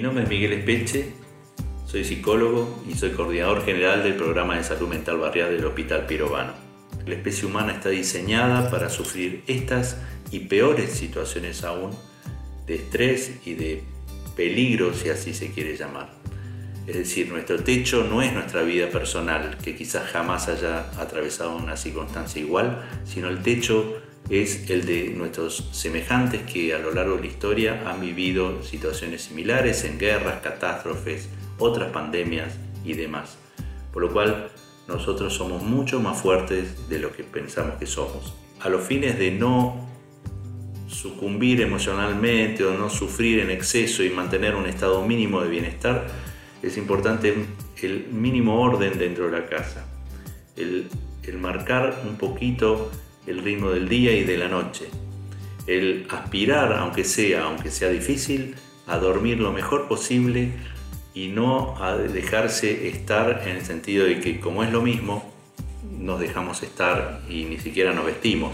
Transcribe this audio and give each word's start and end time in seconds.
nombre 0.00 0.24
es 0.24 0.30
Miguel 0.30 0.54
Espeche, 0.54 1.12
soy 1.86 2.02
psicólogo 2.02 2.82
y 2.88 2.94
soy 2.94 3.10
coordinador 3.10 3.62
general 3.62 4.02
del 4.02 4.14
programa 4.14 4.56
de 4.56 4.64
salud 4.64 4.88
mental 4.88 5.18
barrial 5.18 5.50
del 5.50 5.66
Hospital 5.66 6.06
Pirovano. 6.06 6.54
La 7.04 7.14
especie 7.14 7.46
humana 7.46 7.72
está 7.72 7.90
diseñada 7.90 8.70
para 8.70 8.88
sufrir 8.88 9.42
estas 9.46 9.98
y 10.30 10.40
peores 10.40 10.92
situaciones 10.92 11.62
aún 11.62 11.90
de 12.66 12.76
estrés 12.76 13.32
y 13.44 13.52
de 13.52 13.82
peligro, 14.34 14.94
si 14.94 15.10
así 15.10 15.34
se 15.34 15.50
quiere 15.50 15.76
llamar. 15.76 16.10
Es 16.86 16.96
decir, 16.96 17.28
nuestro 17.28 17.62
techo 17.62 18.04
no 18.04 18.22
es 18.22 18.32
nuestra 18.32 18.62
vida 18.62 18.88
personal, 18.88 19.58
que 19.62 19.76
quizás 19.76 20.10
jamás 20.10 20.48
haya 20.48 20.90
atravesado 20.98 21.54
una 21.54 21.76
circunstancia 21.76 22.40
igual, 22.40 22.82
sino 23.04 23.28
el 23.28 23.42
techo 23.42 24.00
es 24.28 24.70
el 24.70 24.86
de 24.86 25.10
nuestros 25.10 25.68
semejantes 25.72 26.42
que 26.42 26.74
a 26.74 26.78
lo 26.78 26.92
largo 26.92 27.16
de 27.16 27.22
la 27.22 27.26
historia 27.26 27.82
han 27.86 28.00
vivido 28.00 28.62
situaciones 28.62 29.22
similares 29.22 29.84
en 29.84 29.98
guerras, 29.98 30.40
catástrofes, 30.42 31.28
otras 31.58 31.92
pandemias 31.92 32.54
y 32.84 32.94
demás. 32.94 33.38
Por 33.92 34.02
lo 34.02 34.12
cual 34.12 34.50
nosotros 34.88 35.34
somos 35.34 35.62
mucho 35.62 36.00
más 36.00 36.20
fuertes 36.20 36.88
de 36.88 36.98
lo 36.98 37.12
que 37.12 37.22
pensamos 37.22 37.76
que 37.78 37.86
somos. 37.86 38.34
A 38.60 38.68
los 38.68 38.82
fines 38.82 39.18
de 39.18 39.30
no 39.30 39.86
sucumbir 40.88 41.60
emocionalmente 41.60 42.64
o 42.64 42.74
no 42.76 42.88
sufrir 42.90 43.40
en 43.40 43.50
exceso 43.50 44.02
y 44.02 44.10
mantener 44.10 44.54
un 44.54 44.66
estado 44.66 45.06
mínimo 45.06 45.40
de 45.40 45.48
bienestar, 45.48 46.06
es 46.62 46.76
importante 46.76 47.34
el 47.82 48.06
mínimo 48.10 48.60
orden 48.60 48.98
dentro 48.98 49.26
de 49.26 49.32
la 49.32 49.46
casa, 49.46 49.86
el, 50.56 50.88
el 51.22 51.38
marcar 51.38 52.02
un 52.08 52.16
poquito 52.16 52.90
el 53.26 53.42
ritmo 53.42 53.70
del 53.70 53.88
día 53.88 54.12
y 54.12 54.24
de 54.24 54.38
la 54.38 54.48
noche, 54.48 54.88
el 55.66 56.06
aspirar, 56.10 56.72
aunque 56.74 57.04
sea, 57.04 57.44
aunque 57.44 57.70
sea 57.70 57.88
difícil, 57.88 58.54
a 58.86 58.98
dormir 58.98 59.40
lo 59.40 59.52
mejor 59.52 59.88
posible 59.88 60.52
y 61.14 61.28
no 61.28 61.82
a 61.82 61.96
dejarse 61.96 62.88
estar 62.88 63.42
en 63.46 63.56
el 63.56 63.64
sentido 63.64 64.04
de 64.04 64.20
que 64.20 64.38
como 64.38 64.62
es 64.62 64.70
lo 64.70 64.82
mismo, 64.82 65.32
nos 65.98 66.20
dejamos 66.20 66.62
estar 66.62 67.22
y 67.28 67.44
ni 67.44 67.58
siquiera 67.58 67.92
nos 67.92 68.06
vestimos. 68.06 68.52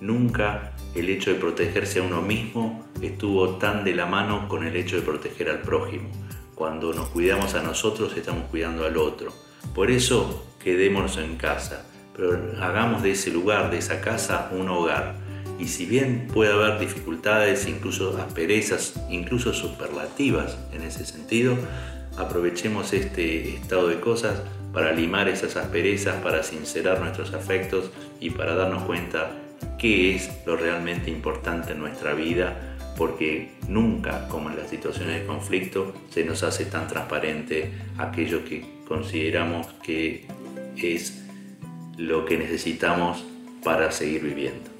Nunca 0.00 0.74
el 0.94 1.08
hecho 1.08 1.30
de 1.30 1.36
protegerse 1.36 2.00
a 2.00 2.02
uno 2.02 2.22
mismo 2.22 2.84
estuvo 3.00 3.56
tan 3.56 3.84
de 3.84 3.94
la 3.94 4.06
mano 4.06 4.48
con 4.48 4.66
el 4.66 4.76
hecho 4.76 4.96
de 4.96 5.02
proteger 5.02 5.48
al 5.48 5.62
prójimo. 5.62 6.08
Cuando 6.54 6.92
nos 6.92 7.08
cuidamos 7.08 7.54
a 7.54 7.62
nosotros 7.62 8.16
estamos 8.16 8.44
cuidando 8.50 8.84
al 8.84 8.96
otro. 8.96 9.32
Por 9.74 9.90
eso 9.90 10.46
quedémonos 10.62 11.16
en 11.18 11.36
casa, 11.36 11.86
pero 12.16 12.40
hagamos 12.60 13.02
de 13.02 13.10
ese 13.12 13.30
lugar, 13.30 13.70
de 13.70 13.78
esa 13.78 14.00
casa, 14.00 14.50
un 14.52 14.68
hogar. 14.68 15.14
Y 15.58 15.68
si 15.68 15.86
bien 15.86 16.28
puede 16.32 16.52
haber 16.52 16.78
dificultades, 16.78 17.66
incluso 17.68 18.16
asperezas, 18.18 18.94
incluso 19.10 19.52
superlativas 19.52 20.56
en 20.72 20.82
ese 20.82 21.04
sentido, 21.04 21.56
aprovechemos 22.16 22.92
este 22.92 23.54
estado 23.54 23.88
de 23.88 24.00
cosas 24.00 24.42
para 24.72 24.92
limar 24.92 25.28
esas 25.28 25.56
asperezas, 25.56 26.16
para 26.16 26.42
sincerar 26.42 27.00
nuestros 27.00 27.32
afectos 27.32 27.90
y 28.20 28.30
para 28.30 28.54
darnos 28.54 28.82
cuenta 28.84 29.30
qué 29.78 30.14
es 30.14 30.30
lo 30.46 30.56
realmente 30.56 31.10
importante 31.10 31.72
en 31.72 31.80
nuestra 31.80 32.14
vida, 32.14 32.76
porque 32.96 33.52
nunca, 33.68 34.28
como 34.28 34.50
en 34.50 34.56
las 34.56 34.70
situaciones 34.70 35.20
de 35.20 35.26
conflicto, 35.26 35.94
se 36.10 36.24
nos 36.24 36.42
hace 36.42 36.66
tan 36.66 36.88
transparente 36.88 37.72
aquello 37.98 38.44
que 38.44 38.64
consideramos 38.86 39.66
que 39.82 40.26
es 40.76 41.25
lo 41.96 42.24
que 42.24 42.38
necesitamos 42.38 43.24
para 43.62 43.90
seguir 43.90 44.22
viviendo. 44.22 44.75